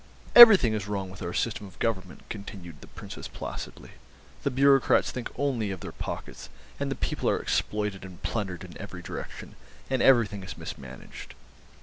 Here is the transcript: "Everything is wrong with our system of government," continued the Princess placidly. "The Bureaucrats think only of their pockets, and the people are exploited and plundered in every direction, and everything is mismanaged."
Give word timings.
"Everything 0.35 0.73
is 0.73 0.87
wrong 0.87 1.11
with 1.11 1.21
our 1.21 1.31
system 1.31 1.67
of 1.67 1.77
government," 1.77 2.27
continued 2.27 2.81
the 2.81 2.87
Princess 2.87 3.27
placidly. 3.27 3.91
"The 4.41 4.49
Bureaucrats 4.49 5.11
think 5.11 5.29
only 5.37 5.69
of 5.69 5.81
their 5.81 5.91
pockets, 5.91 6.49
and 6.79 6.89
the 6.89 6.95
people 6.95 7.29
are 7.29 7.39
exploited 7.39 8.03
and 8.03 8.19
plundered 8.23 8.63
in 8.63 8.75
every 8.81 9.03
direction, 9.03 9.55
and 9.91 10.01
everything 10.01 10.41
is 10.43 10.57
mismanaged." 10.57 11.35